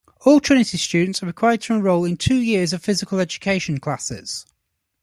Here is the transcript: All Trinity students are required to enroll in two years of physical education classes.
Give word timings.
All 0.21 0.39
Trinity 0.39 0.79
students 0.79 1.21
are 1.21 1.27
required 1.27 1.61
to 1.61 1.75
enroll 1.75 2.05
in 2.05 2.17
two 2.17 2.37
years 2.39 2.73
of 2.73 2.81
physical 2.81 3.19
education 3.19 3.79
classes. 3.79 4.47